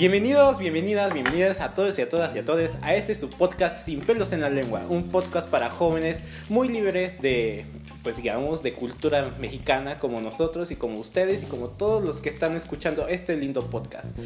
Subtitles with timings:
[0.00, 4.00] Bienvenidos, bienvenidas, bienvenidas a todos y a todas y a todos a este podcast Sin
[4.00, 7.66] pelos en la lengua, un podcast para jóvenes muy libres de,
[8.02, 12.30] pues digamos, de cultura mexicana como nosotros y como ustedes y como todos los que
[12.30, 14.16] están escuchando este lindo podcast.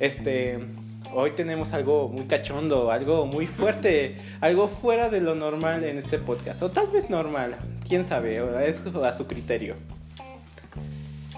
[0.00, 0.58] Este,
[1.14, 6.18] hoy tenemos algo muy cachondo, algo muy fuerte, algo fuera de lo normal en este
[6.18, 7.56] podcast, o tal vez normal,
[7.88, 9.76] quién sabe, es a su criterio.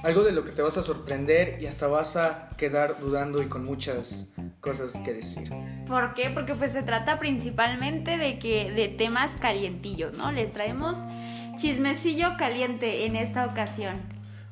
[0.02, 3.46] Algo de lo que te vas a sorprender y hasta vas a quedar dudando y
[3.46, 4.30] con muchas
[4.60, 5.50] cosas que decir.
[5.86, 6.30] ¿Por qué?
[6.30, 10.30] Porque pues se trata principalmente de que de temas calientillos, ¿no?
[10.30, 11.00] Les traemos
[11.56, 13.96] chismecillo caliente en esta ocasión.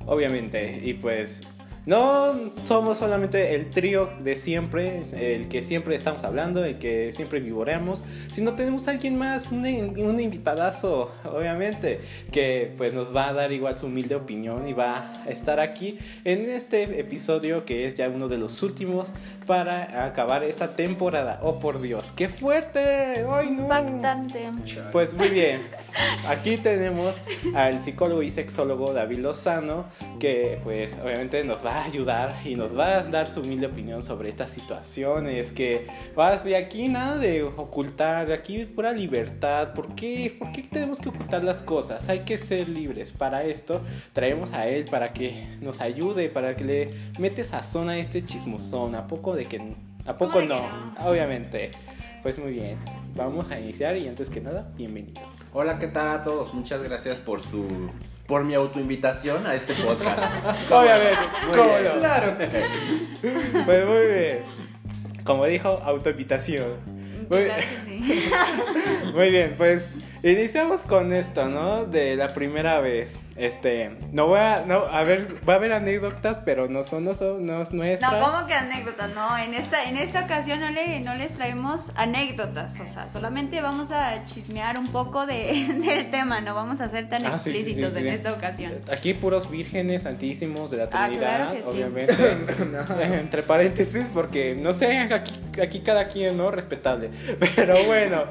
[0.05, 1.43] Obviamente, y pues
[1.87, 7.39] no somos solamente el trío de siempre, el que siempre estamos hablando, el que siempre
[7.39, 13.33] vivoreamos, sino tenemos a alguien más, un, un invitadazo, obviamente, que pues nos va a
[13.33, 17.95] dar igual su humilde opinión y va a estar aquí en este episodio que es
[17.95, 19.13] ya uno de los últimos
[19.47, 21.39] para acabar esta temporada.
[21.41, 23.63] Oh por Dios, qué fuerte, ¡ay no!
[23.63, 24.49] Impactante.
[24.91, 25.61] Pues muy bien,
[26.27, 27.15] aquí tenemos
[27.55, 29.85] al psicólogo y sexólogo David Lozano,
[30.19, 34.03] que pues obviamente nos va a ayudar y nos va a dar su humilde opinión
[34.03, 40.35] sobre estas situaciones, que vas de aquí nada de ocultar, aquí pura libertad, ¿por qué?
[40.37, 42.09] ¿Por qué tenemos que ocultar las cosas?
[42.09, 43.11] Hay que ser libres.
[43.11, 43.81] Para esto
[44.11, 48.93] traemos a él para que nos ayude, para que le mete sazón a este chismosón,
[48.93, 49.61] a poco de que
[50.05, 50.93] a poco ¿Cómo de no?
[51.05, 51.71] Obviamente.
[52.23, 52.77] Pues muy bien,
[53.15, 55.21] vamos a iniciar y antes que nada, bienvenido.
[55.53, 56.53] Hola, ¿qué tal a todos?
[56.53, 57.65] Muchas gracias por su
[58.25, 60.19] por mi autoinvitación a este podcast.
[60.71, 61.85] Obviamente, Muy ¿cómo bien.
[61.85, 61.99] no?
[61.99, 62.37] Claro.
[63.65, 64.39] Pues muy bien.
[65.23, 66.73] Como dijo, autoinvitación.
[67.29, 68.29] Muy, Claro que sí.
[69.13, 69.83] muy bien, pues
[70.23, 71.85] iniciamos con esto, ¿no?
[71.85, 73.19] De la primera vez.
[73.35, 77.13] Este, no voy a, no, a ver, va a haber anécdotas, pero no son, no
[77.13, 78.09] son, no es nuestra.
[78.19, 79.11] No, ¿cómo que anécdotas?
[79.13, 83.61] No, en esta, en esta ocasión no, le, no les traemos anécdotas, o sea, solamente
[83.61, 87.51] vamos a chismear un poco de, del tema, no vamos a ser tan Ah, sí,
[87.51, 87.99] sí, sí, explícitos sí.
[87.99, 88.73] en esta ocasión.
[88.91, 91.67] Aquí puros vírgenes santísimos de la Ah, Trinidad, claro que sí.
[91.67, 92.37] obviamente.
[93.19, 96.49] Entre paréntesis, porque no sé, aquí, aquí cada quien, ¿no?
[96.49, 97.11] Respetable.
[97.55, 98.23] Pero bueno.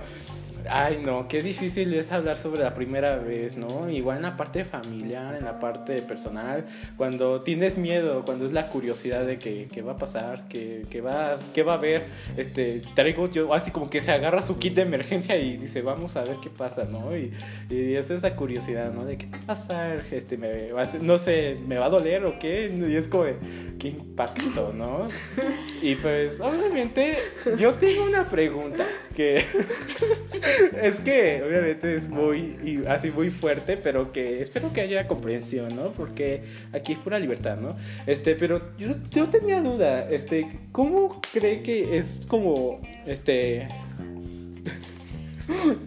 [0.70, 3.88] Ay, no, qué difícil es hablar sobre la primera vez, ¿no?
[3.90, 6.64] Igual en la parte familiar, en la parte personal,
[6.96, 11.00] cuando tienes miedo, cuando es la curiosidad de que, que va a pasar, que, que
[11.00, 12.02] va, que va a haber,
[12.36, 16.16] este, traigo yo, así como que se agarra su kit de emergencia y dice, vamos
[16.16, 17.16] a ver qué pasa, ¿no?
[17.16, 17.32] Y,
[17.70, 19.04] y es esa curiosidad, ¿no?
[19.04, 21.90] De qué va a pasar, este, me, va a ser- no sé, ¿me va a
[21.90, 22.72] doler o qué?
[22.88, 23.36] Y es como de,
[23.78, 25.06] qué impacto, ¿no?
[25.82, 27.16] Y pues, obviamente,
[27.58, 28.84] yo tengo una pregunta
[29.14, 29.44] que
[30.82, 35.92] es que obviamente es muy así muy fuerte, pero que espero que haya comprensión, ¿no?
[35.92, 36.42] Porque
[36.72, 37.76] aquí es pura libertad, ¿no?
[38.06, 43.68] Este, pero yo, yo tenía duda, este, ¿cómo cree que es como este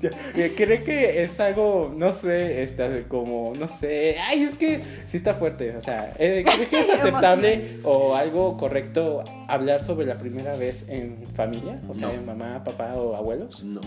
[0.56, 4.82] ¿Cree que es algo, no sé, este, como, no sé, ay, es que
[5.12, 10.06] sí está fuerte, o sea, eh, ¿cree que es aceptable o algo correcto hablar sobre
[10.06, 11.80] la primera vez en familia?
[11.88, 12.14] O sea, No.
[12.14, 13.64] en mamá, papá o abuelos.
[13.64, 13.82] No.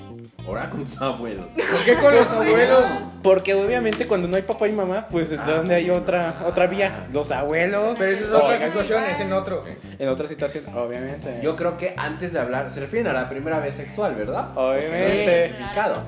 [0.46, 1.46] Ahora con tus abuelos.
[1.54, 2.84] ¿Por qué con los abuelos?
[3.22, 5.44] Porque obviamente cuando no hay papá y mamá, pues es Ah.
[5.56, 7.96] donde hay otra, otra vía, los abuelos.
[7.98, 9.64] Pero esa es otra en- situación, es en otro.
[9.98, 11.40] En otra situación, obviamente.
[11.42, 14.56] Yo creo que antes de hablar, se refieren a la primera vez sexual, ¿verdad?
[14.56, 15.48] Obviamente.
[15.48, 16.02] Sí, Claro.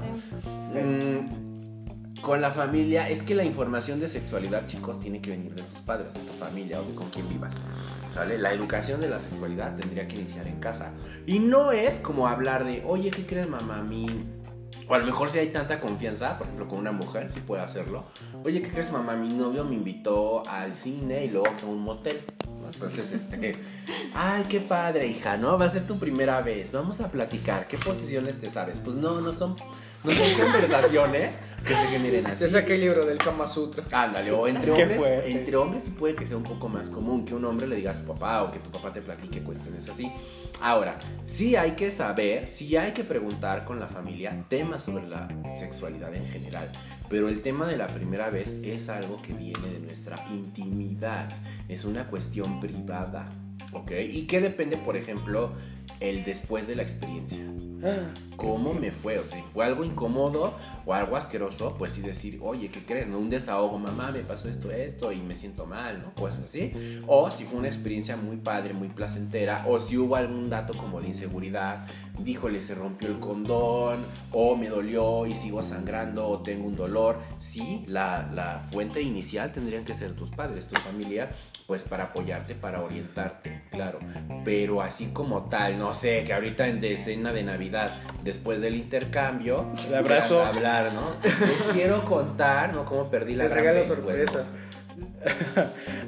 [0.75, 5.63] Mm, con la familia, es que la información de sexualidad, chicos, tiene que venir de
[5.63, 7.55] tus padres, de tu familia o de con quien vivas.
[8.13, 8.39] ¿Sale?
[8.39, 10.93] La educación de la sexualidad tendría que iniciar en casa.
[11.27, 13.83] Y no es como hablar de, oye, ¿qué crees, mamá?
[13.83, 14.07] Mi...
[14.89, 17.63] O a lo mejor si hay tanta confianza, por ejemplo, con una mujer, sí puede
[17.63, 18.05] hacerlo.
[18.45, 19.17] Oye, ¿qué crees, mamá?
[19.17, 22.23] Mi novio me invitó al cine y luego a un motel.
[22.73, 23.57] Entonces, este,
[24.15, 25.59] ay, qué padre, hija, ¿no?
[25.59, 26.73] Va a ser tu primera vez.
[26.73, 27.67] Vamos a platicar.
[27.69, 28.81] ¿Qué posiciones te sabes?
[28.81, 29.57] Pues no, no son,
[30.05, 32.45] no son conversaciones que se generen así.
[32.45, 33.85] Te saqué el libro del Kama Sutra.
[33.91, 37.35] Ándale, o entre hombres, entre hombres sí puede que sea un poco más común que
[37.35, 40.13] un hombre le diga a su papá o que tu papá te platique cuestiones así.
[40.61, 45.27] Ahora, sí hay que saber, sí hay que preguntar con la familia temas sobre la
[45.55, 46.69] sexualidad en general,
[47.09, 51.29] pero el tema de la primera vez es algo que viene de nuestra intimidad,
[51.69, 53.27] es una cuestión privada,
[53.75, 53.93] ¿ok?
[54.11, 55.53] Y que depende, por ejemplo,
[56.01, 57.45] el después de la experiencia
[57.87, 60.55] Ah, cómo me fue, o sea, fue algo incómodo
[60.87, 63.09] o algo asqueroso, pues sí decir, oye, ¿qué crees?
[63.09, 63.19] No?
[63.19, 66.15] Un desahogo, mamá, me pasó esto, esto y me siento mal, ¿no?
[66.15, 66.73] Cosas así.
[67.07, 71.03] O si fue una experiencia muy padre, muy placentera, o si hubo algún dato como
[71.03, 71.87] de inseguridad,
[72.19, 73.99] díjole, se rompió el condón,
[74.33, 77.19] o me dolió y sigo sangrando, o tengo un dolor.
[77.39, 81.29] Sí, la, la fuente inicial tendrían que ser tus padres, tu familia,
[81.67, 83.63] pues para apoyarte, para orientarte.
[83.71, 83.99] claro.
[84.45, 89.67] Pero así como tal, no sé, que ahorita en escena de Navidad, después del intercambio,
[89.89, 90.37] El abrazo.
[90.37, 91.11] quieras hablar, ¿no?
[91.47, 92.85] Les quiero contar, ¿no?
[92.85, 94.45] Cómo perdí la regalo vergüenza.
[94.45, 94.45] sorpresa.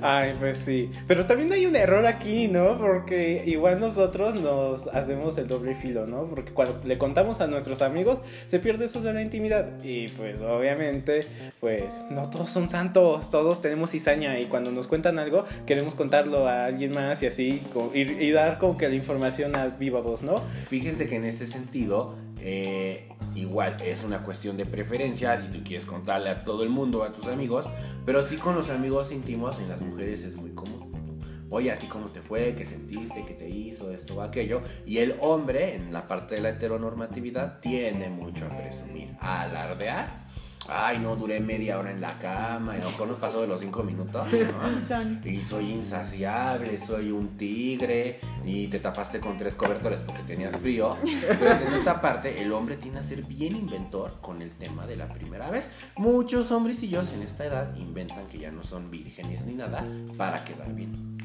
[0.03, 0.91] Ay, pues sí.
[1.07, 2.79] Pero también hay un error aquí, ¿no?
[2.79, 6.25] Porque igual nosotros nos hacemos el doble filo, ¿no?
[6.25, 9.83] Porque cuando le contamos a nuestros amigos, se pierde eso de la intimidad.
[9.83, 11.27] Y pues obviamente,
[11.61, 14.39] pues no todos son santos, todos tenemos cizaña.
[14.39, 17.63] Y cuando nos cuentan algo, queremos contarlo a alguien más y así,
[17.95, 20.43] y, y dar como que la información a viva voz, ¿no?
[20.69, 25.87] Fíjense que en este sentido, eh, igual es una cuestión de preferencia, si tú quieres
[25.87, 27.69] contarle a todo el mundo, a tus amigos,
[28.05, 31.21] pero sí con los amigos íntimos, en las mujeres es muy común.
[31.49, 32.55] Oye, ¿a ti cómo te fue?
[32.57, 33.25] ¿Qué sentiste?
[33.25, 33.93] ¿Qué te hizo?
[33.93, 34.63] Esto o aquello.
[34.85, 40.26] Y el hombre, en la parte de la heteronormatividad, tiene mucho a presumir, alardear.
[40.69, 43.83] Ay, no, duré media hora en la cama, y no nos pasó de los cinco
[43.83, 44.27] minutos.
[44.33, 45.25] ¿no?
[45.25, 50.97] Y soy insaciable, soy un tigre y te tapaste con tres cobertores porque tenías frío.
[51.03, 54.97] Entonces, en esta parte, el hombre tiene a ser bien inventor con el tema de
[54.97, 55.71] la primera vez.
[55.97, 59.85] Muchos hombrecillos en esta edad inventan que ya no son vírgenes ni nada
[60.17, 61.19] para quedar bien.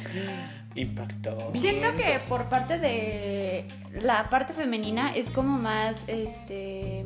[0.75, 1.51] Impactó.
[1.55, 3.65] Siento que por parte de
[4.01, 7.05] la parte femenina es como más este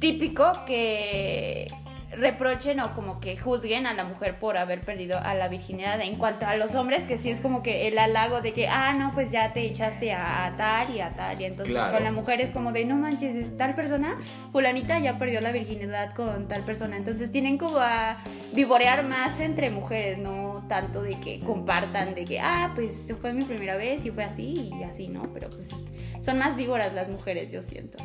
[0.00, 1.68] típico que
[2.12, 6.00] reprochen o como que juzguen a la mujer por haber perdido a la virginidad.
[6.00, 8.94] En cuanto a los hombres, que sí es como que el halago de que, ah,
[8.94, 11.38] no, pues ya te echaste a, a tal y a tal.
[11.40, 11.92] Y entonces Claro.
[11.92, 14.16] con la mujer es como de, no manches, es tal persona,
[14.50, 16.96] fulanita ya perdió la virginidad con tal persona.
[16.96, 18.18] Entonces tienen como a
[18.54, 23.44] vivorear más entre mujeres, no tanto de que compartan, de que, ah, pues fue mi
[23.44, 25.24] primera vez y fue así y así, ¿no?
[25.34, 25.76] Pero pues sí,
[26.22, 27.98] son más víboras las mujeres, yo siento.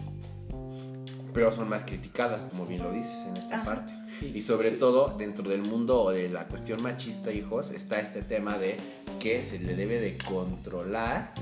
[1.33, 3.65] Pero son más criticadas, como bien lo dices en esta Ajá.
[3.65, 3.93] parte.
[4.21, 8.77] Y sobre todo, dentro del mundo de la cuestión machista, hijos, está este tema de
[9.19, 11.33] que se le debe de controlar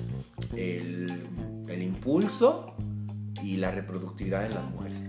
[0.56, 1.12] el,
[1.68, 2.76] el impulso
[3.44, 5.02] y la reproductividad en las mujeres.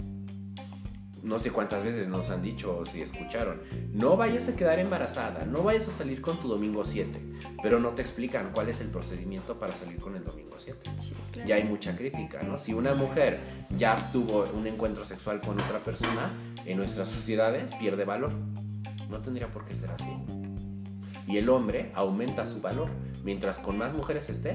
[1.23, 3.61] No sé cuántas veces nos han dicho o si escucharon,
[3.93, 7.21] no vayas a quedar embarazada, no vayas a salir con tu domingo 7,
[7.63, 11.13] pero no te explican cuál es el procedimiento para salir con el domingo 7 Sí,
[11.33, 11.49] claro.
[11.49, 12.57] ya hay mucha crítica, ¿no?
[12.57, 13.39] Si una mujer
[13.77, 16.31] ya tuvo un encuentro sexual con otra persona,
[16.65, 18.33] en nuestras sociedades pierde valor.
[19.09, 20.11] No tendría por qué ser así.
[21.27, 22.89] Y el hombre aumenta su valor.
[23.25, 24.55] Mientras con más mujeres esté,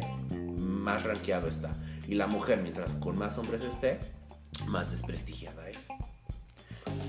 [0.58, 1.72] más rankeado está.
[2.08, 4.00] Y la mujer, mientras con más hombres esté,
[4.68, 5.88] más desprestigiada es.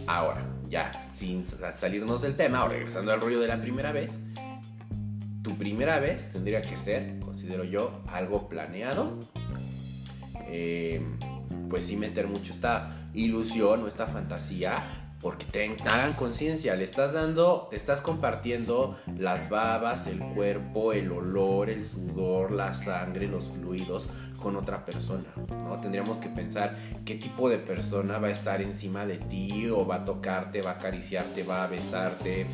[0.06, 4.18] Ahora, ya, sin sa- salirnos del tema, o regresando al rollo de la primera vez,
[5.42, 9.18] tu primera vez tendría que ser, considero yo, algo planeado.
[10.48, 11.04] Eh,
[11.68, 15.05] pues sí meter mucho esta ilusión o esta fantasía.
[15.26, 21.10] Porque te hagan conciencia, le estás dando, te estás compartiendo las babas, el cuerpo, el
[21.10, 24.08] olor, el sudor, la sangre, los fluidos
[24.40, 25.80] con otra persona, ¿no?
[25.80, 29.96] Tendríamos que pensar qué tipo de persona va a estar encima de ti o va
[29.96, 32.46] a tocarte, va a acariciarte, va a besarte,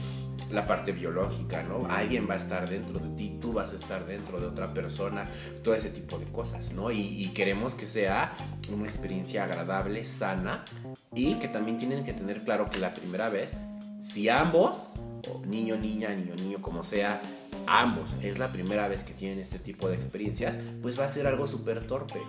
[0.52, 1.86] la parte biológica, ¿no?
[1.88, 5.28] Alguien va a estar dentro de ti, tú vas a estar dentro de otra persona,
[5.62, 6.90] todo ese tipo de cosas, ¿no?
[6.90, 8.36] Y, queremos que sea
[8.70, 10.64] una experiencia agradable, sana
[11.14, 13.56] y que también tienen que tener claro que la primera vez,
[14.02, 14.88] si ambos,
[15.46, 17.22] niño, niña, niño, niño, como sea,
[17.66, 21.26] ambos es la primera vez que tienen este tipo de experiencias, pues va a ser
[21.26, 22.20] algo súper torpe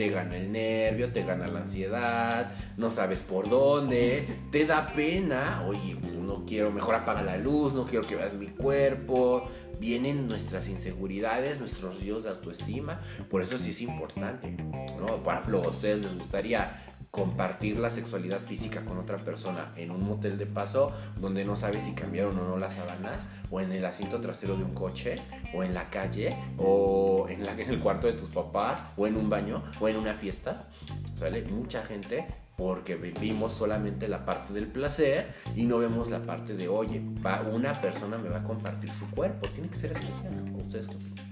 [0.00, 5.62] te gana el nervio, te gana la ansiedad, no sabes por dónde, te da pena,
[5.68, 10.70] oye, no quiero, mejor apaga la luz, no quiero que veas mi cuerpo, vienen nuestras
[10.70, 15.22] inseguridades, nuestros ríos de autoestima, por eso sí es importante, ¿no?
[15.22, 20.06] Por ejemplo, a ustedes les gustaría compartir la sexualidad física con otra persona en un
[20.06, 23.84] motel de paso donde no sabes si cambiaron o no las sábanas o en el
[23.84, 25.16] asiento trasero de un coche
[25.54, 29.28] o en la calle o en, la- el cuarto de tus papás o en un
[29.28, 30.68] baño o en una fiesta
[31.16, 32.26] sale mucha gente
[32.56, 37.02] porque vivimos solamente la parte del placer y no vemos la parte de oye
[37.52, 41.29] una persona me va a compartir su cuerpo tiene que ser especial ustedes qué opinan?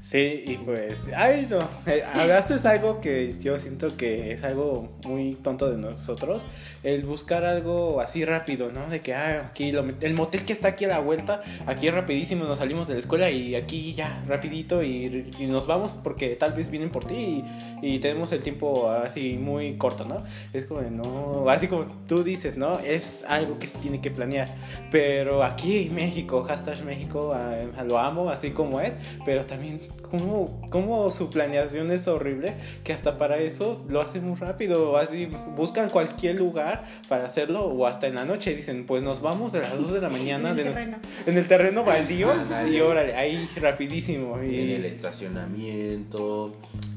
[0.00, 2.04] Sí, y pues, ay no, eh,
[2.38, 6.46] esto es algo que yo siento que es algo muy tonto de nosotros,
[6.84, 8.86] el buscar algo así rápido, ¿no?
[8.88, 12.44] De que, ah, aquí lo- el motel que está aquí a la vuelta, aquí rapidísimo
[12.44, 16.52] nos salimos de la escuela y aquí ya, rapidito y, y nos vamos porque tal
[16.52, 17.42] vez vienen por ti
[17.82, 20.18] y, y tenemos el tiempo así muy corto, ¿no?
[20.52, 22.78] Es como, de, no, así como tú dices, ¿no?
[22.78, 24.54] Es algo que se tiene que planear,
[24.92, 28.92] pero aquí México, hashtag México, ah, lo amo así como es,
[29.24, 34.36] pero también cómo, cómo su planeación es horrible, que hasta para eso lo hacen muy
[34.36, 35.26] rápido, así
[35.56, 39.58] buscan cualquier lugar para hacerlo o hasta en la noche dicen, pues nos vamos a
[39.58, 40.98] las 2 de la mañana En el de nuestro- terreno.
[41.26, 42.70] en el terreno baldío Ándale.
[42.70, 44.38] y órale, ahí rapidísimo.
[44.40, 46.56] En el estacionamiento.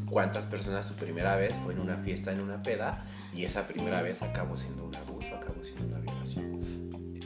[0.10, 3.06] ¿Cuántas personas su primera vez fue en una fiesta, en una peda?
[3.36, 4.96] Y esa primera vez acabó siendo un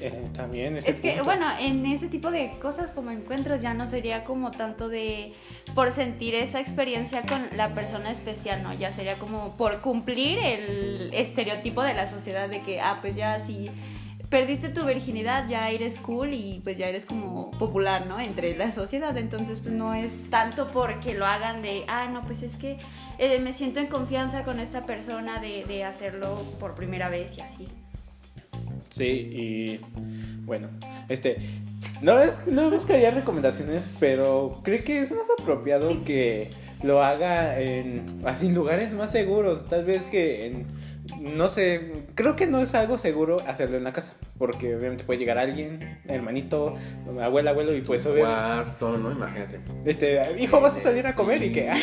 [0.08, 1.26] eh, también ese Es que, punto.
[1.26, 5.34] bueno, en ese tipo de cosas como encuentros ya no sería como tanto de
[5.76, 8.74] por sentir esa experiencia con la persona especial, ¿no?
[8.74, 13.40] Ya sería como por cumplir el estereotipo de la sociedad de que, ah, pues ya
[13.40, 13.70] si
[14.30, 18.20] perdiste tu virginidad, ya eres cool y pues ya eres como popular, ¿no?
[18.20, 19.16] Entre la sociedad.
[19.16, 22.80] Entonces, pues no es tanto porque lo hagan de, ah, no, pues es que
[23.20, 27.42] eh, me siento en confianza con esta persona de, de hacerlo por primera vez y
[27.42, 27.68] así.
[28.96, 29.80] Sí, y
[30.46, 30.68] bueno,
[31.10, 31.38] este,
[32.02, 36.52] no, es, no buscaría recomendaciones, pero creo que es más apropiado que
[36.84, 40.68] lo haga en así en lugares más seguros, tal vez que en,
[41.20, 45.20] no sé, creo que no es algo seguro hacerlo en la casa, porque obviamente puede
[45.20, 46.76] llegar alguien, hermanito,
[47.22, 49.12] abuela, abuelo, y pues obviamente, Cuarto, ¿no?
[49.12, 49.60] Imagínate.
[49.86, 51.76] este, hijo, vas a salir a comer y que, ah,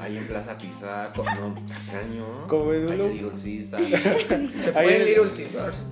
[0.00, 1.54] Ahí en Plaza Pizza, con, no,
[1.90, 2.46] caño.
[2.48, 3.80] Como en Ahí un- en Little Caesar.
[4.62, 5.82] Se Ahí puede el- Little Caesars.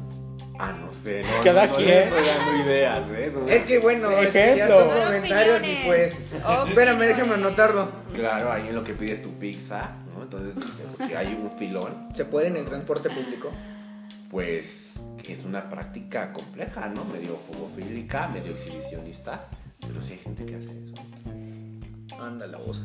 [0.59, 1.43] Ah, no sé, no.
[1.43, 1.89] Cada no, quien.
[1.89, 3.33] le estoy dando ideas, ¿eh?
[3.49, 6.33] Es que bueno, es que ya son comentarios y pues.
[6.33, 6.69] Opiniones.
[6.69, 7.91] Espérame, déjame anotarlo.
[8.15, 10.23] Claro, ahí en lo que pides tu pizza, ¿no?
[10.23, 10.65] Entonces,
[10.97, 13.51] si hay un filón, ¿Se puede en el transporte público?
[14.31, 14.95] pues
[15.29, 17.05] es una práctica compleja, ¿no?
[17.05, 19.47] Medio fogofílica, medio exhibicionista.
[19.81, 22.21] Pero sí hay gente que hace eso.
[22.21, 22.83] Anda la voz.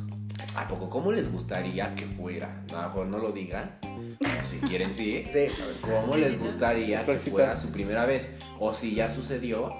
[0.55, 2.63] ¿A poco cómo les gustaría que fuera?
[2.69, 3.77] A lo mejor no lo digan.
[3.83, 5.23] o si quieren, sí.
[5.33, 5.47] Sí.
[5.81, 8.31] ¿Cómo les gustaría que fuera su primera vez?
[8.59, 9.73] O si ya sucedió,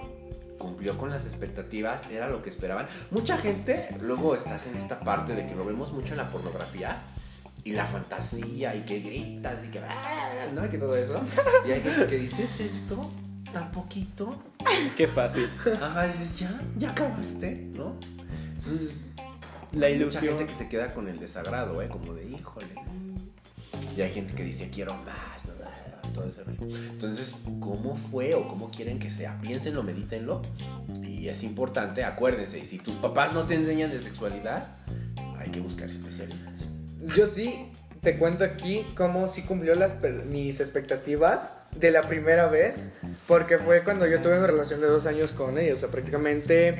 [0.57, 2.87] cumplió con las expectativas, era lo que esperaban.
[3.11, 6.97] Mucha gente, luego estás en esta parte de que lo vemos mucho en la pornografía.
[7.63, 9.79] Y la fantasía, y que gritas, y que...
[9.79, 10.65] "Ah", ¿No?
[10.65, 11.13] Y que todo eso.
[11.67, 13.09] Y hay gente que dice, ¿es esto?
[13.53, 14.33] ¿Tan poquito?
[14.95, 15.49] qué fácil,
[15.81, 16.61] Ajá, dices, ¿ya?
[16.77, 17.67] ¿Ya acabaste?
[17.73, 17.95] ¿no?
[18.57, 18.91] Entonces,
[19.73, 20.37] la hay mucha ilusión.
[20.37, 21.89] gente que se queda con el desagrado, ¿eh?
[21.89, 22.67] Como de, híjole.
[23.95, 25.45] Y hay gente que dice, quiero más.
[25.45, 26.11] ¿no?
[26.13, 26.59] Todo ese rollo.
[26.91, 29.39] Entonces, ¿cómo fue o cómo quieren que sea?
[29.41, 30.41] Piénsenlo, medítenlo.
[31.03, 34.77] Y es importante, acuérdense, y si tus papás no te enseñan de sexualidad,
[35.37, 36.53] hay que buscar especialistas.
[37.15, 37.71] Yo sí
[38.01, 39.93] te cuento aquí cómo sí cumplió las
[40.25, 42.83] mis expectativas de la primera vez,
[43.27, 46.79] porque fue cuando yo tuve una relación de dos años con ella, o sea, prácticamente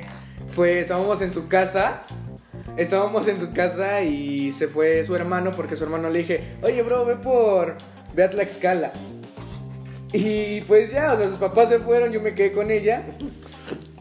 [0.54, 2.02] fue, estábamos en su casa,
[2.76, 6.82] estábamos en su casa y se fue su hermano, porque su hermano le dije, oye
[6.82, 7.76] bro, ve por,
[8.14, 8.92] ve a Tlaxcala.
[10.12, 13.04] Y pues ya, o sea, sus papás se fueron, yo me quedé con ella.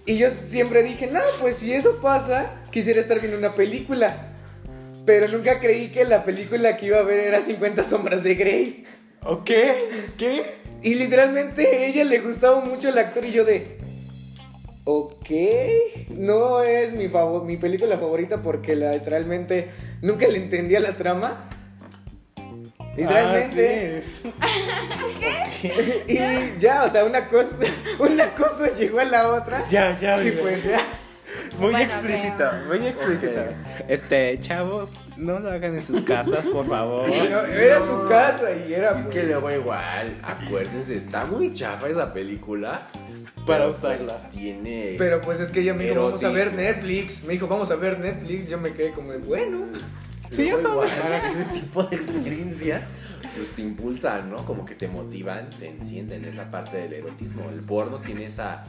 [0.06, 4.34] Y yo siempre dije, no, pues si eso pasa, quisiera estar viendo una película.
[5.06, 8.86] Pero nunca creí que la película que iba a ver era 50 sombras de Grey.
[9.24, 9.76] ¿O qué?
[10.18, 10.44] ¿Qué?
[10.82, 13.78] Y literalmente a ella le gustaba mucho el actor y yo de...
[14.92, 15.30] Ok,
[16.10, 19.68] no es mi, favor, mi película favorita porque la, literalmente
[20.02, 21.48] nunca le entendía la trama.
[22.98, 24.04] Literalmente.
[24.42, 24.48] Ah,
[26.08, 27.58] Y ya, o sea, una cosa,
[28.00, 29.64] una cosa llegó a la otra.
[29.70, 30.80] Ya, ya, Y pues ya.
[31.60, 33.42] Muy Bueno, explícito, muy explícito.
[33.88, 37.08] Este, chavos, no lo hagan en sus casas, por favor.
[37.30, 39.00] No, era su casa y era...
[39.00, 42.82] Es que luego igual, acuérdense, está muy chafa esa película.
[43.36, 44.30] Para pero, pues, usarla.
[44.30, 44.96] tiene...
[44.98, 46.54] Pero pues es que ella me dijo, vamos a ver.
[46.54, 47.24] Netflix.
[47.24, 48.50] Me dijo, vamos a ver Netflix.
[48.50, 49.66] Yo me quedé como bueno.
[50.30, 50.92] Sí, ya sabes.
[51.32, 52.84] ese tipo de experiencias
[53.36, 54.46] pues te impulsan, ¿no?
[54.46, 57.50] Como que te motivan, te encienden, es la parte del erotismo.
[57.50, 58.64] El porno tiene esa,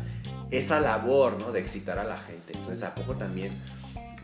[0.50, 1.52] esa labor, ¿no?
[1.52, 2.52] De excitar a la gente.
[2.54, 3.52] Entonces, ¿a poco también,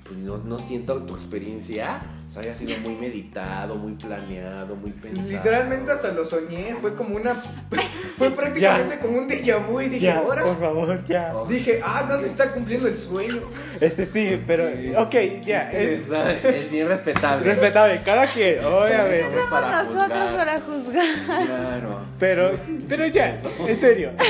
[0.08, 4.90] pues no, no siento tu experiencia, o sea, haya sido muy meditado, muy planeado, muy
[4.90, 5.28] pensado?
[5.28, 6.76] Literalmente hasta lo soñé.
[6.80, 7.34] Fue como una.
[8.18, 9.80] Fue prácticamente como un déjà vu.
[9.80, 10.42] Y dije, Ya, ahora.
[10.44, 11.32] por favor, ya.
[11.48, 13.42] Dije, ah, no se está cumpliendo el sueño.
[13.80, 14.64] Este sí, pero,
[15.02, 15.70] ok, ya.
[15.72, 17.44] Es Es, es bien respetable.
[17.44, 19.30] respetable, cada quien, obviamente.
[19.34, 20.36] Somos para Nosotros juzgar.
[20.36, 21.46] para juzgar.
[21.46, 22.00] Claro.
[22.18, 22.50] Pero,
[22.88, 24.10] pero ya, en serio.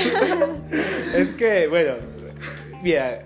[1.15, 1.95] Es que, bueno,
[2.83, 3.21] mira,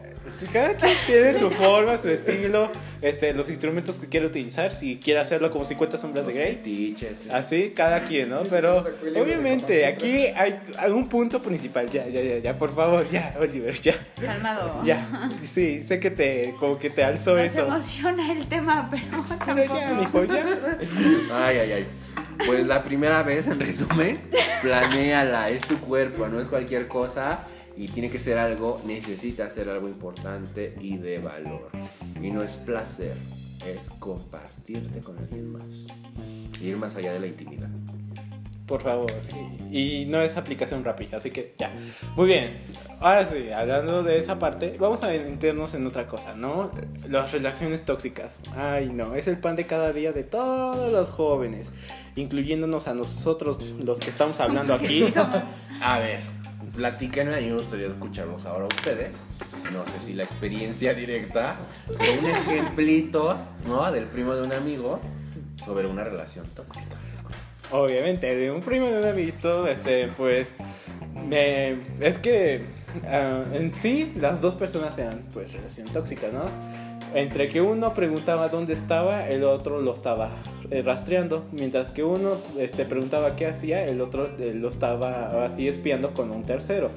[0.47, 2.71] cada quien tiene su forma, su estilo,
[3.03, 6.53] este, los instrumentos que quiere utilizar, si quiere hacerlo como 50 sombras de Grey.
[6.57, 7.17] fetiches.
[7.31, 8.43] Así, cada quien, ¿no?
[8.45, 8.85] Pero
[9.17, 11.89] obviamente aquí hay, hay un punto principal.
[11.91, 13.95] Ya, ya, ya, ya, por favor, ya, Oliver, ya.
[14.21, 14.83] Calmado.
[14.85, 17.67] Ya, sí, sé que te, como que te alzó Nos eso.
[17.67, 20.21] emociona el tema, pero Pero ya, tampoco.
[20.23, 20.45] mijo, ya.
[21.33, 21.87] Ay, ay, ay.
[22.47, 24.19] Pues la primera vez, en resumen,
[24.63, 27.41] planéala, es tu cuerpo, no es cualquier cosa
[27.77, 31.71] y tiene que ser algo, necesita ser algo importante y de valor.
[32.21, 33.15] Y no es placer,
[33.67, 35.87] es compartirte con alguien más.
[36.61, 37.71] Ir más allá de la intimidad.
[38.67, 39.11] Por favor.
[39.71, 41.73] Y, y no es aplicación rápida, así que ya.
[42.15, 42.63] Muy bien.
[43.01, 46.71] Ahora sí, hablando de esa parte, vamos a meternos en otra cosa, ¿no?
[47.09, 48.39] Las relaciones tóxicas.
[48.55, 51.73] Ay, no, es el pan de cada día de todos los jóvenes,
[52.15, 55.07] incluyéndonos a nosotros, los que estamos hablando aquí.
[55.81, 56.21] A ver,
[56.75, 59.17] platíquenme, mí me gustaría escucharlos ahora ustedes.
[59.73, 63.91] No sé si la experiencia directa, pero un ejemplito, ¿no?
[63.93, 65.01] Del primo de un amigo
[65.65, 66.97] sobre una relación tóxica.
[67.73, 70.57] Obviamente, de un primo de un amiguito, este, pues,
[71.29, 72.65] me, es que
[73.05, 76.51] ah, en sí las dos personas eran, pues, relación tóxica, ¿no?
[77.15, 80.31] Entre que uno preguntaba dónde estaba, el otro lo estaba
[80.71, 85.69] eh, rastreando, mientras que uno este, preguntaba qué hacía, el otro eh, lo estaba así
[85.69, 86.91] espiando con un tercero.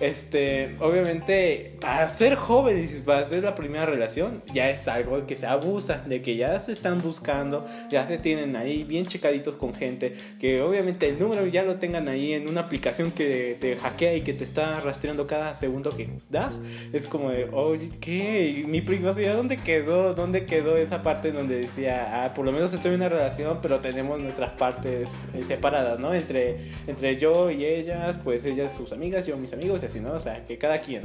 [0.00, 5.46] Este, obviamente, para ser jóvenes, para hacer la primera relación, ya es algo que se
[5.46, 10.14] abusa, de que ya se están buscando, ya se tienen ahí bien checaditos con gente,
[10.40, 14.22] que obviamente el número ya lo tengan ahí en una aplicación que te hackea y
[14.22, 16.60] que te está rastreando cada segundo que das.
[16.94, 18.64] Es como de, oye, ¿qué?
[18.66, 20.14] ¿Mi privacidad dónde quedó?
[20.14, 23.19] ¿Dónde quedó esa parte donde decía, ah, por lo menos estoy en una relación,
[23.62, 26.14] pero tenemos nuestras partes eh, separadas, ¿no?
[26.14, 30.12] Entre, entre yo y ellas, pues ellas sus amigas, yo mis amigos, y así, ¿no?
[30.12, 31.02] O sea, que cada quien.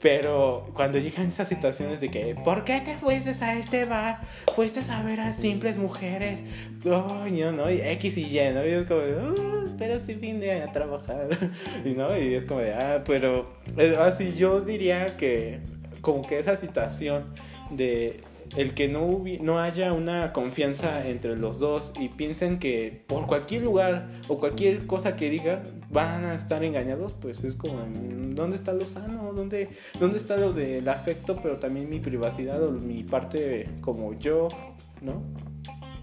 [0.00, 4.18] Pero cuando llegan esas situaciones de que, ¿por qué te fuiste a este bar?
[4.54, 6.40] Fuiste a ver a simples mujeres.
[6.82, 7.70] Coño, ¿no?
[7.70, 8.66] Y X y Y, ¿no?
[8.66, 11.28] Y es como, "Uh, pero si vine a trabajar.
[11.84, 12.16] Y, ¿no?
[12.18, 15.60] y es como de, ah, pero eh, así yo diría que
[16.00, 17.26] como que esa situación
[17.70, 18.20] de
[18.56, 23.26] el que no, hubi- no haya una confianza entre los dos y piensen que por
[23.26, 27.78] cualquier lugar o cualquier cosa que digan van a estar engañados, pues es como,
[28.34, 29.32] ¿dónde está lo sano?
[29.32, 29.68] ¿Dónde,
[29.98, 34.48] dónde está lo del afecto, pero también mi privacidad o mi parte como yo?
[35.00, 35.22] ¿No?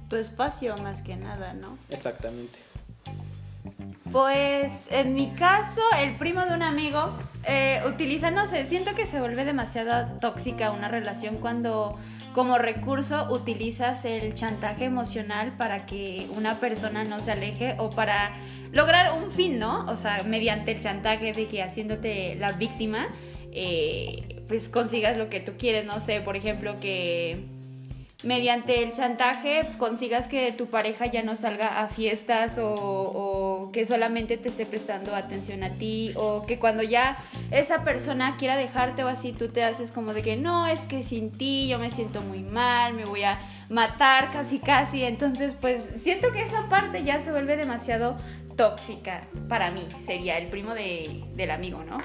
[0.09, 1.77] Tu espacio más que nada, ¿no?
[1.89, 2.57] Exactamente.
[4.11, 7.13] Pues en mi caso, el primo de un amigo
[7.43, 11.97] eh, utiliza, no sé, siento que se vuelve demasiado tóxica una relación cuando
[12.33, 18.31] como recurso utilizas el chantaje emocional para que una persona no se aleje o para
[18.71, 19.85] lograr un fin, ¿no?
[19.85, 23.07] O sea, mediante el chantaje de que haciéndote la víctima,
[23.51, 27.45] eh, pues consigas lo que tú quieres, no sé, por ejemplo, que
[28.23, 34.37] mediante el chantaje consigas que tu pareja ya no salga a fiestas o, que solamente
[34.37, 37.17] te esté prestando atención a ti o que cuando ya
[37.51, 41.03] esa persona quiera dejarte o así tú te haces como de que no, es que
[41.03, 45.89] sin ti yo me siento muy mal, me voy a matar casi casi, entonces pues
[45.97, 48.17] siento que esa parte ya se vuelve demasiado
[48.57, 51.99] tóxica para mí, sería el primo de, del amigo, ¿no?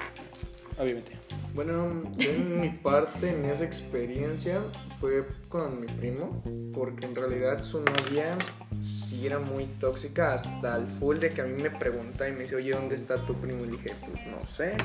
[0.77, 1.13] Obviamente.
[1.53, 4.59] Bueno, yo en mi parte, en esa experiencia,
[4.99, 8.37] fue con mi primo, porque en realidad su novia
[8.81, 12.39] sí era muy tóxica, hasta el full de que a mí me pregunta y me
[12.39, 13.63] dice, oye, ¿dónde está tu primo?
[13.63, 14.75] Y dije, pues no sé.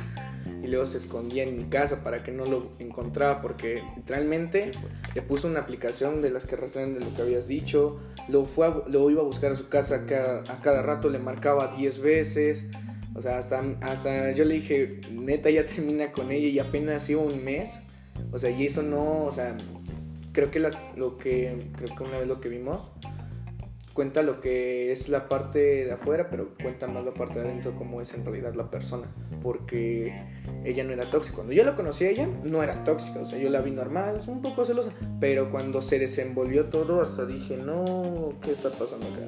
[0.62, 4.70] Y luego se escondía en mi casa para que no lo encontraba, porque literalmente
[5.14, 7.98] le puso una aplicación de las que rastrean de lo que habías dicho,
[8.28, 11.18] lo, fue a- lo iba a buscar a su casa cada, a cada rato, le
[11.18, 12.64] marcaba 10 veces.
[13.14, 17.20] O sea, hasta, hasta yo le dije, neta, ya termina con ella y apenas iba
[17.20, 17.72] un mes.
[18.32, 19.56] O sea, y eso no, o sea,
[20.32, 22.92] creo que las, lo que, creo que una vez lo que vimos,
[23.92, 27.74] cuenta lo que es la parte de afuera, pero cuenta más la parte de adentro,
[27.76, 29.08] cómo es en realidad la persona.
[29.42, 30.14] Porque
[30.64, 31.36] ella no era tóxica.
[31.36, 33.20] Cuando yo la conocí a ella, no era tóxica.
[33.20, 34.92] O sea, yo la vi normal, un poco celosa.
[35.18, 39.26] Pero cuando se desenvolvió todo, hasta dije, no, ¿qué está pasando acá?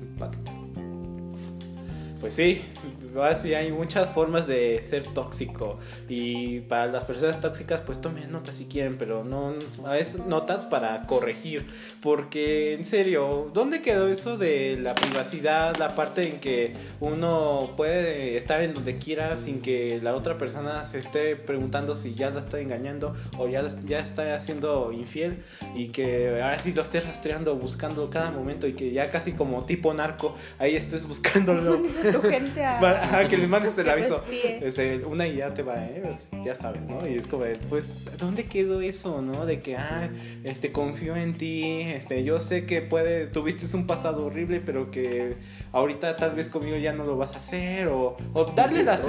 [0.00, 0.55] Impacto.
[2.26, 2.60] Pues sí,
[3.24, 5.78] así hay muchas formas de ser tóxico.
[6.08, 9.54] Y para las personas tóxicas pues tomen notas si quieren, pero no
[9.96, 11.66] veces notas para corregir,
[12.02, 18.36] porque en serio, ¿dónde quedó eso de la privacidad, la parte en que uno puede
[18.36, 22.40] estar en donde quiera sin que la otra persona se esté preguntando si ya la
[22.40, 25.42] está engañando o ya, ya está siendo infiel.
[25.74, 29.64] Y que ahora sí lo estés rastreando, buscando cada momento y que ya casi como
[29.64, 31.82] tipo narco, ahí estés buscándolo.
[32.12, 32.78] Tu gente a.
[33.06, 34.18] Ajá, que les mandes el aviso.
[34.18, 34.60] respire.
[34.66, 36.02] Este, una y ya te va, ¿eh?
[36.04, 37.06] Pues, ya sabes, ¿no?
[37.08, 39.46] Y es como, pues, ¿dónde quedó eso, no?
[39.46, 40.10] De que, ah,
[40.44, 45.36] este, confío en ti, este, yo sé que puede, tuviste un pasado horrible, pero que
[45.72, 49.06] ahorita tal vez conmigo ya no lo vas a hacer, o, o darle las...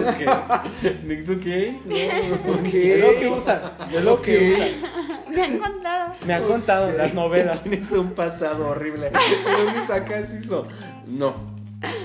[1.04, 1.38] ¿Nix ok?
[2.48, 2.74] Ok.
[2.74, 3.62] Es lo que usan,
[3.94, 5.08] es lo que usan.
[5.34, 6.14] Me han contado.
[6.26, 7.64] Me han contado en las novelas.
[7.64, 9.12] Tienes un pasado horrible.
[9.12, 10.68] ¿De dónde sacas eso?
[11.08, 11.57] No.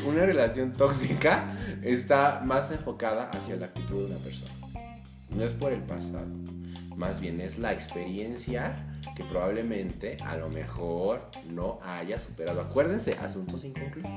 [0.07, 4.53] Una relación tóxica está más enfocada hacia la actitud de una persona.
[5.31, 6.27] No es por el pasado.
[6.97, 8.75] Más bien es la experiencia
[9.17, 12.61] que probablemente a lo mejor no haya superado.
[12.61, 14.11] Acuérdense, asuntos inconclusos.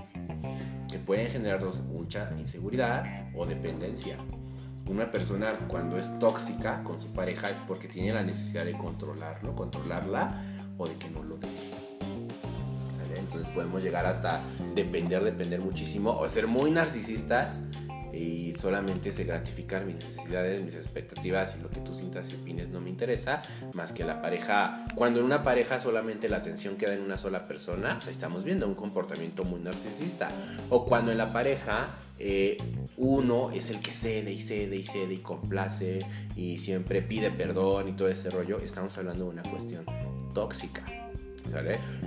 [0.91, 4.17] Que pueden generarnos mucha inseguridad o dependencia.
[4.87, 9.55] Una persona cuando es tóxica con su pareja es porque tiene la necesidad de controlarlo,
[9.55, 10.41] controlarla
[10.77, 11.85] o de que no lo deje.
[13.36, 14.41] Entonces podemos llegar hasta
[14.74, 17.62] depender, depender muchísimo o ser muy narcisistas
[18.13, 22.69] y solamente se gratificar mis necesidades, mis expectativas y lo que tú sientas y opines
[22.69, 23.41] no me interesa,
[23.74, 24.86] más que la pareja.
[24.95, 28.67] Cuando en una pareja solamente la atención queda en una sola persona, pues estamos viendo
[28.67, 30.30] un comportamiento muy narcisista.
[30.69, 32.56] O cuando en la pareja eh,
[32.95, 36.00] uno es el que cede y cede y cede y complace
[36.38, 39.84] y siempre pide perdón y todo ese rollo, estamos hablando de una cuestión
[40.34, 41.04] tóxica.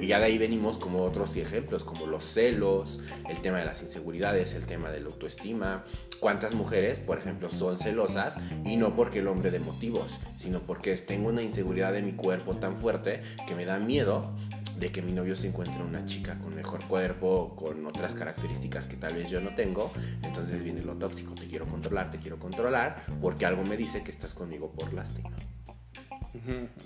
[0.01, 3.83] Y ya de ahí venimos como otros ejemplos, como los celos, el tema de las
[3.83, 5.85] inseguridades, el tema de la autoestima.
[6.21, 10.97] ¿Cuántas mujeres, por ejemplo, son celosas y no porque el hombre de motivos, sino porque
[10.97, 14.35] tengo una inseguridad de mi cuerpo tan fuerte que me da miedo
[14.79, 18.97] de que mi novio se encuentre una chica con mejor cuerpo, con otras características que
[18.97, 19.91] tal vez yo no tengo?
[20.23, 24.11] Entonces viene lo tóxico, te quiero controlar, te quiero controlar, porque algo me dice que
[24.11, 25.31] estás conmigo por lástima.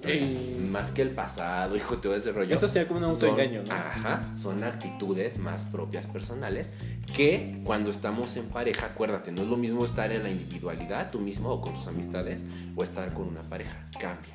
[0.03, 2.55] Eh, más que el pasado, hijo, todo ese rollo.
[2.55, 3.73] Eso sería como un autoengaño, ¿no?
[3.73, 6.75] Ajá, son actitudes más propias personales
[7.15, 11.21] que cuando estamos en pareja, acuérdate, no es lo mismo estar en la individualidad tú
[11.21, 13.88] mismo o con tus amistades o estar con una pareja.
[13.93, 14.35] Cambia.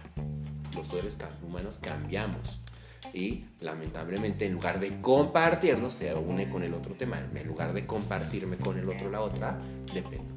[0.76, 2.60] Los seres humanos cambiamos.
[3.14, 7.20] Y lamentablemente en lugar de compartirnos, se une con el otro tema.
[7.34, 9.58] En lugar de compartirme con el otro la otra,
[9.94, 10.34] dependo.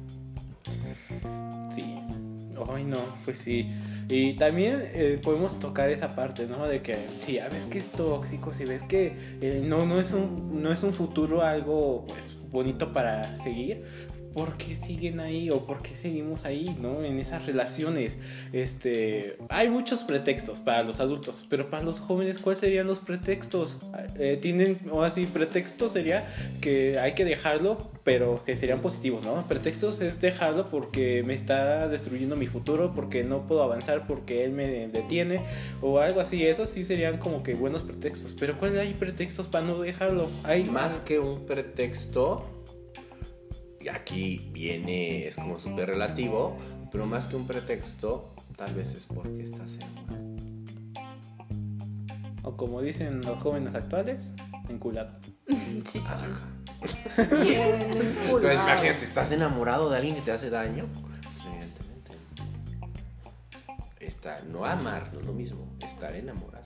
[1.69, 1.99] Sí.
[2.73, 3.69] Ay, no, pues sí.
[4.09, 6.67] Y también eh, podemos tocar esa parte, ¿no?
[6.67, 10.13] De que si ya ves que es tóxico, si ves que eh, no, no, es
[10.13, 13.85] un, no es un futuro algo pues bonito para seguir,
[14.33, 17.03] ¿por qué siguen ahí o por qué seguimos ahí, ¿no?
[17.03, 18.17] En esas relaciones.
[18.53, 23.77] Este, hay muchos pretextos para los adultos, pero para los jóvenes, ¿cuáles serían los pretextos?
[24.17, 26.25] Eh, tienen, o así, pretexto sería
[26.61, 29.47] que hay que dejarlo, pero que serían positivos, ¿no?
[29.47, 34.51] Pretextos es dejarlo porque me está destruyendo mi futuro, porque no puedo avanzar, porque él
[34.51, 35.41] me detiene,
[35.81, 36.45] o algo así.
[36.45, 38.35] Esos sí serían como que buenos pretextos.
[38.39, 40.29] Pero ¿cuál hay pretextos para no dejarlo?
[40.43, 42.45] Hay Más que un pretexto,
[43.89, 46.57] aquí viene, es como súper relativo,
[46.91, 50.31] pero más que un pretexto, tal vez es porque estás enamorado.
[52.43, 54.33] O como dicen los jóvenes actuales,
[54.69, 55.11] enculado.
[55.91, 55.99] Sí.
[57.43, 57.91] Bien,
[58.25, 60.87] Entonces, imagínate, ¿estás enamorado de alguien que te hace daño?
[60.93, 61.13] Pues,
[61.45, 62.11] evidentemente.
[63.99, 66.65] Está, no amar no es lo mismo, estar enamorado.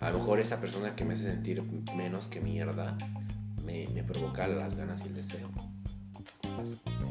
[0.00, 1.62] A lo mejor esa persona que me hace sentir
[1.94, 2.96] menos que mierda
[3.64, 5.50] me, me provoca las ganas y el deseo.
[6.64, 7.04] Pasa.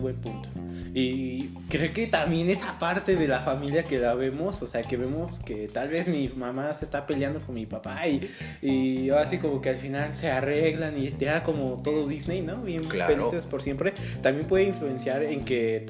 [0.00, 0.48] Buen punto.
[0.94, 4.96] Y creo que también esa parte de la familia que la vemos, o sea, que
[4.96, 8.30] vemos que tal vez mi mamá se está peleando con mi papá y,
[8.62, 12.58] y así como que al final se arreglan y ya como todo Disney, ¿no?
[12.62, 13.16] Bien Claro.
[13.16, 13.92] felices por siempre.
[14.22, 15.84] También puede influenciar en que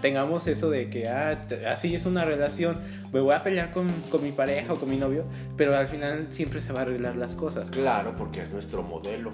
[0.00, 1.40] tengamos eso de que, ah,
[1.70, 2.76] así es una relación,
[3.12, 5.24] me voy a pelear con, con mi pareja o con mi novio,
[5.56, 7.70] pero al final siempre se va a arreglar las cosas.
[7.70, 9.30] Claro, porque es nuestro modelo.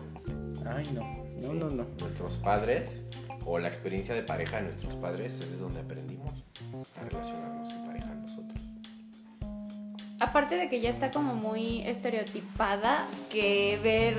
[0.69, 1.03] Ay, no,
[1.41, 1.87] no, no, no.
[2.01, 3.03] Nuestros padres
[3.47, 6.33] o la experiencia de pareja de nuestros padres es de donde aprendimos
[7.01, 8.61] a relacionarnos en pareja nosotros.
[10.21, 14.15] Aparte de que ya está como muy estereotipada, que ver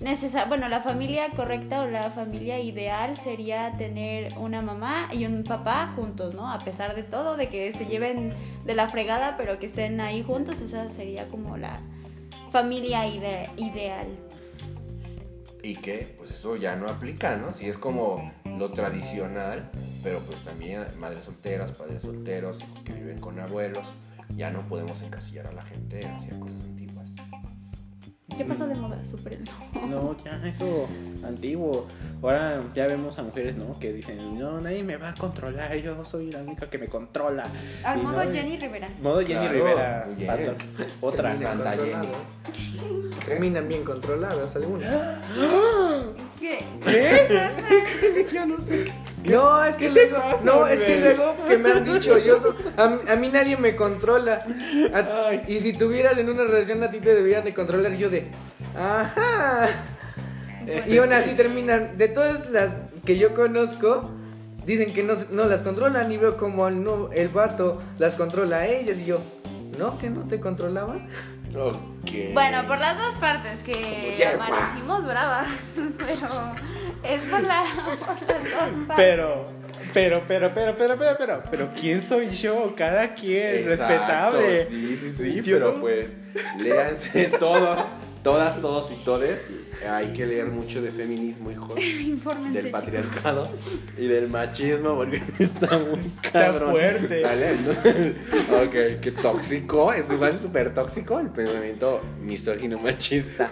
[0.00, 5.44] necesario, bueno, la familia correcta o la familia ideal sería tener una mamá y un
[5.44, 6.50] papá juntos, ¿no?
[6.50, 8.32] A pesar de todo, de que se lleven
[8.64, 11.80] de la fregada, pero que estén ahí juntos, esa sería como la
[12.50, 14.06] familia ide- ideal.
[15.62, 17.52] Y que pues eso ya no aplica, ¿no?
[17.52, 19.70] Si es como lo tradicional,
[20.02, 23.92] pero pues también madres solteras, padres solteros, hijos que viven con abuelos,
[24.36, 26.85] ya no podemos encasillar a la gente hacia cosas antiguas.
[28.36, 29.02] ¿Qué pasó de moda?
[29.04, 29.86] Súper no.
[29.86, 30.88] No, ya eso
[31.24, 31.86] antiguo.
[32.22, 33.78] Ahora ya vemos a mujeres, ¿no?
[33.78, 37.48] Que dicen, no, nadie me va a controlar, yo soy la única que me controla.
[37.84, 38.88] Al Y modo no, Jenny Rivera.
[39.00, 40.08] Modo Jenny Claro, Rivera.
[41.00, 41.32] Otra.
[41.34, 42.08] Santa Jenny.
[43.24, 45.18] Terminan bien controladas algunas.
[46.40, 46.58] ¿Qué?
[46.86, 48.26] ¿Qué?
[48.32, 48.92] Yo no sé.
[49.24, 52.16] No, es que ¿Qué te luego, pasa, no, es que luego que me han dicho,
[52.18, 52.38] yo,
[52.76, 54.44] a, a mí nadie me controla.
[54.94, 58.28] A- y si tuvieras en una relación a ti te deberían de controlar yo de,
[58.78, 59.68] ajá.
[60.64, 61.14] Este y aún sí.
[61.14, 62.70] así terminan, de todas las
[63.04, 64.08] que yo conozco,
[64.64, 68.58] dicen que no, no las controlan y veo como el, no, el vato las controla
[68.58, 69.20] a ellas y yo,
[69.76, 69.98] ¿no?
[69.98, 71.08] ¿Que no te controlaban?
[71.54, 72.32] Ok.
[72.32, 75.48] Bueno, por las dos partes que Ya, amanecimos bravas,
[75.98, 76.54] pero
[77.02, 78.96] es por, la, por las dos partes.
[78.96, 79.44] Pero,
[79.94, 82.74] pero, pero, pero, pero, pero, pero, pero, ¿quién soy yo?
[82.76, 84.66] Cada quien, Exacto, respetable.
[84.68, 86.16] Sí, sí, sí, Yo pero no- pues
[86.58, 87.78] léanse todos,
[88.22, 89.40] todas, todos y todes.
[89.88, 91.78] Hay que leer mucho de feminismo, hijos.
[91.84, 92.80] Infórmense, Del chicos.
[92.80, 93.48] patriarcado
[93.98, 96.70] y del machismo, porque está muy Está cabrón.
[96.72, 97.22] fuerte.
[97.22, 97.52] ¿Sale?
[97.56, 97.70] ¿no?
[98.62, 103.50] ok, qué tóxico, es igual súper tóxico el pensamiento misógino machista.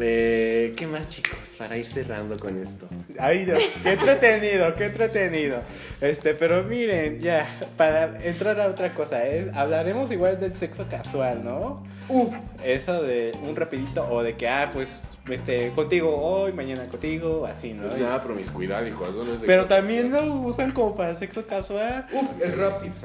[0.00, 1.38] Eh, ¿Qué más, chicos?
[1.56, 2.88] Para ir cerrando con esto.
[3.18, 5.62] Ay, Dios, qué entretenido, qué entretenido.
[6.00, 7.46] Este, pero miren, ya,
[7.76, 9.50] para entrar a otra cosa, ¿eh?
[9.54, 11.84] hablaremos igual del sexo casual, ¿no?
[12.08, 17.46] Uf, Eso de un rapidito o de que, ah, pues, este, contigo hoy, mañana contigo,
[17.46, 17.84] así, ¿no?
[17.84, 19.04] No es nada promiscuidad, hijo.
[19.04, 22.06] Eso no es Pero también lo usan como para sexo casual.
[22.12, 22.78] uf, el rap.
[22.80, 23.04] Sí, pues,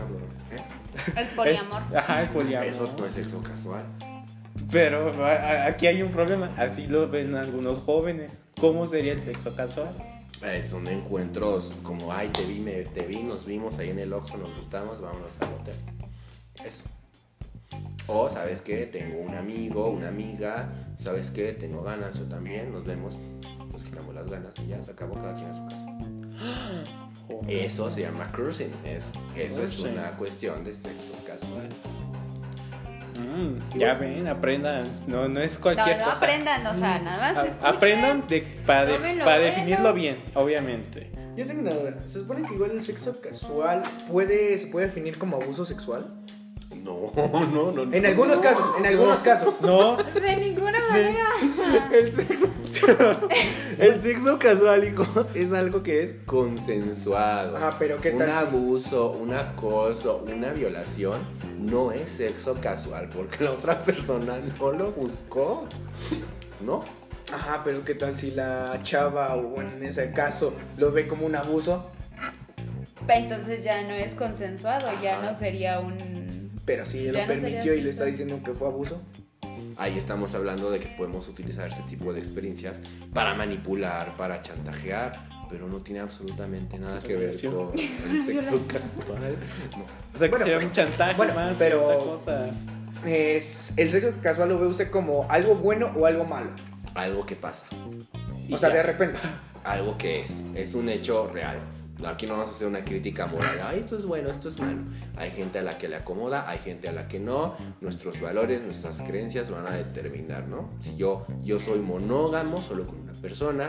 [0.59, 0.63] ¿eh?
[1.15, 1.81] El poliamor.
[1.95, 2.67] Ajá, el poliamor.
[2.67, 3.83] Eso no es sexo casual.
[4.71, 5.11] Pero
[5.65, 8.39] aquí hay un problema, así lo ven algunos jóvenes.
[8.59, 9.95] ¿Cómo sería el sexo casual?
[10.43, 14.13] Eh, son encuentros como, ay, te vi, me, te vi, nos vimos ahí en el
[14.13, 15.75] Oxxo, nos gustamos, vámonos al hotel.
[16.63, 16.83] Eso.
[18.07, 18.85] O, ¿sabes qué?
[18.85, 21.53] Tengo un amigo, una amiga, ¿sabes qué?
[21.53, 23.15] Tengo ganas, yo también, nos vemos,
[23.71, 25.87] nos quitamos las ganas y ya se acabó cada quien a su casa.
[27.47, 31.69] Eso se llama cruising, eso, eso es una cuestión de sexo casual.
[33.19, 34.87] Mm, ya ven, aprendan.
[35.05, 36.15] No, no es No, cualquier no cosa.
[36.17, 37.67] aprendan, o sea, nada más A- escuchen.
[37.75, 41.11] aprendan de, para, de- para definirlo bien, obviamente.
[41.35, 41.99] Yo tengo una duda.
[42.05, 46.03] ¿Se supone que igual el sexo casual puede, se puede definir como abuso sexual?
[46.83, 47.11] No,
[47.53, 47.93] no, no.
[47.93, 49.55] En algunos casos, en algunos casos.
[49.61, 51.27] No, De ninguna manera.
[51.91, 52.49] El sexo,
[53.79, 57.57] el sexo casual, hijos, es algo que es consensuado.
[57.57, 61.19] Ah, pero ¿qué tal Un abuso, un acoso, una violación
[61.59, 65.67] no es sexo casual porque la otra persona no lo buscó.
[66.61, 66.83] ¿No?
[67.33, 71.35] Ajá, pero ¿qué tal si la chava o en ese caso lo ve como un
[71.35, 71.91] abuso?
[73.07, 75.97] Entonces ya no es consensuado, ya no sería un...
[76.69, 79.01] Pero si él Ya lo no permitió y le está diciendo que fue abuso.
[79.75, 82.79] Ahí estamos hablando de que podemos utilizar este tipo de experiencias
[83.11, 85.13] para manipular, para chantajear,
[85.49, 89.35] pero no tiene absolutamente nada que ver con el sexo casual.
[89.75, 89.83] No.
[90.13, 92.49] o sea que Bueno, sería un chantaje bueno, más pero- que otra cosa.
[93.03, 96.51] Es, el sexo casual lo ve usted como algo bueno o algo malo.
[96.93, 97.65] Algo que pasa.
[98.47, 98.75] Y O sea, ya.
[98.75, 99.17] de repente.
[99.63, 101.57] algo que es, es un hecho real.
[102.05, 104.79] Aquí no vamos a hacer una crítica moral, esto es bueno, esto es malo.
[105.17, 107.55] Hay gente a la que le acomoda, hay gente a la que no.
[107.81, 110.69] Nuestros valores, nuestras creencias van a determinar, ¿no?
[110.79, 113.67] Si yo, yo soy monógamo solo con una persona,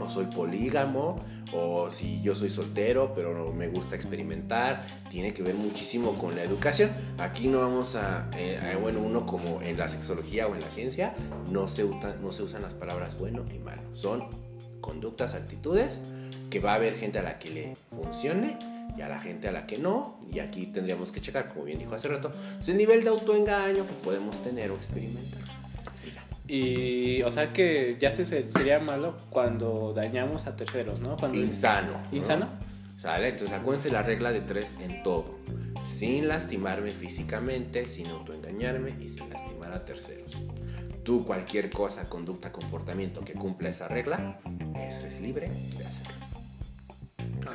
[0.00, 1.18] o soy polígamo,
[1.54, 6.42] o si yo soy soltero, pero me gusta experimentar, tiene que ver muchísimo con la
[6.42, 6.90] educación.
[7.18, 10.70] Aquí no vamos a, eh, eh, bueno, uno como en la sexología o en la
[10.70, 11.14] ciencia,
[11.50, 13.82] no se, uta- no se usan las palabras bueno y malo.
[13.94, 14.24] Son
[14.80, 16.00] conductas, actitudes,
[16.50, 18.58] que va a haber gente a la que le funcione
[18.96, 20.18] y a la gente a la que no.
[20.32, 23.86] Y aquí tendríamos que checar, como bien dijo hace rato, pues, el nivel de autoengaño
[23.86, 25.40] que podemos tener o experimentar.
[26.48, 31.16] Y, o sea que ya se, se- sería malo cuando dañamos a terceros, ¿no?
[31.16, 32.00] Cuando Insano.
[32.10, 32.16] ¿no?
[32.16, 32.48] ¿Insano?
[33.00, 33.30] ¿Sale?
[33.30, 35.34] Entonces acuérdense la regla de tres en todo.
[35.84, 40.36] Sin lastimarme físicamente, sin autoengañarme y sin lastimar a terceros.
[41.02, 44.40] Tú cualquier cosa, conducta, comportamiento que cumpla esa regla,
[44.76, 46.14] eres libre de hacerlo.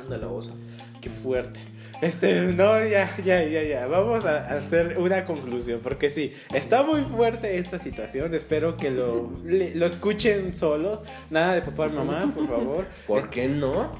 [0.02, 0.52] Anda la osa.
[1.00, 1.60] Qué fuerte.
[2.00, 3.86] Este, no, ya, ya, ya, ya.
[3.86, 5.80] Vamos a hacer una conclusión.
[5.82, 8.34] Porque sí, está muy fuerte esta situación.
[8.34, 11.00] Espero que lo, le- lo escuchen solos.
[11.30, 12.84] Nada de papá y mamá, por favor.
[13.06, 13.92] ¿Por qué no?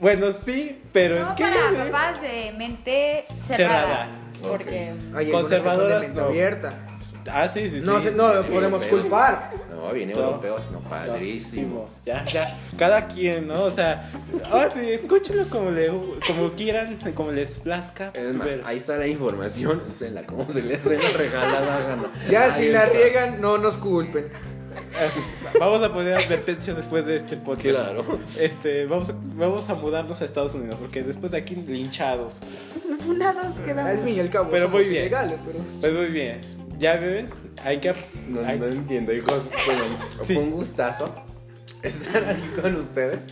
[0.00, 1.42] Bueno, sí, pero no es que.
[1.44, 3.56] para papás de mente cerrada.
[3.56, 4.08] Cerrada.
[4.42, 4.92] Porque...
[5.32, 6.26] Conservadoras, son de mente no.
[6.28, 6.84] abierta.
[7.30, 7.86] Ah, sí, sí, sí.
[7.86, 9.50] No, no lo podemos culpar.
[9.88, 10.18] No, bien No.
[10.18, 11.88] europeos, no, padrísimo.
[12.04, 12.58] Ya, ya.
[12.76, 13.64] Cada quien, ¿no?
[13.64, 14.10] O sea,
[14.52, 18.10] ah, sí, escúchenlo como, le, como quieran, como les plazca.
[18.14, 22.12] Es más, pero- ahí está la información, úsenla como se les la regalada gana.
[22.30, 22.96] Ya Ahí si la está.
[22.98, 24.28] riegan, no nos culpen.
[25.58, 27.64] Vamos a poner advertencia después de este podcast.
[27.64, 28.04] Claro.
[28.38, 32.40] Este, vamos a, vamos a mudarnos a Estados Unidos porque después de aquí linchados.
[33.04, 33.90] Funados quedamos.
[33.90, 35.02] Al fin y al cabo, Pero somos muy bien.
[35.02, 35.58] ilegales, pero.
[35.80, 36.40] Pues muy bien.
[36.78, 37.28] Ya ven,
[37.64, 37.92] hay que.
[38.28, 39.42] No, hay- no entiendo, hijos.
[39.66, 39.82] Bueno,
[40.22, 40.34] Sí.
[40.34, 41.12] fue un gustazo.
[41.82, 43.26] estar aquí con ustedes.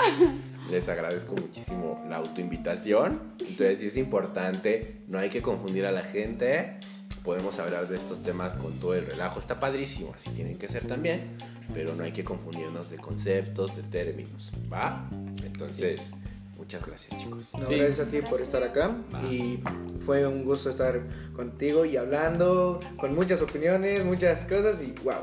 [0.71, 3.21] Les agradezco muchísimo la autoinvitación.
[3.41, 6.77] Entonces, sí es importante, no hay que confundir a la gente.
[7.25, 9.39] Podemos hablar de estos temas con todo el relajo.
[9.41, 11.37] Está padrísimo, así tienen que ser también.
[11.75, 14.53] Pero no hay que confundirnos de conceptos, de términos.
[14.73, 15.09] ¿Va?
[15.45, 16.13] Entonces,
[16.59, 17.49] muchas gracias, chicos.
[17.53, 17.75] No, Sí.
[17.77, 18.97] Gracias a ti por estar acá
[19.31, 19.61] y
[20.05, 21.01] fue un gusto estar
[21.35, 25.15] contigo y hablando con muchas opiniones, muchas cosas y wow.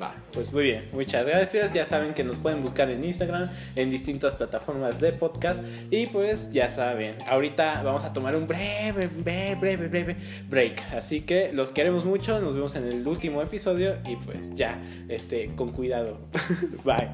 [0.00, 0.12] Va.
[0.32, 1.72] Pues muy bien, muchas gracias.
[1.72, 5.62] Ya saben que nos pueden buscar en Instagram, en distintas plataformas de podcast.
[5.90, 10.16] Y pues ya saben, ahorita vamos a tomar un breve, breve, breve, breve
[10.48, 10.82] break.
[10.94, 12.40] Así que los queremos mucho.
[12.40, 13.96] Nos vemos en el último episodio.
[14.04, 16.18] Y pues ya, este, con cuidado.
[16.84, 17.10] Bye.